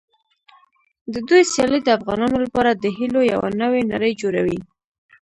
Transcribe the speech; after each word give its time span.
د 1.13 1.15
دوی 1.27 1.41
سیالۍ 1.53 1.79
د 1.83 1.89
افغانانو 1.97 2.37
لپاره 2.45 2.71
د 2.73 2.85
هیلو 2.97 3.21
یوه 3.33 3.49
نوې 3.61 3.81
نړۍ 3.91 4.13
جوړوي. 4.21 4.59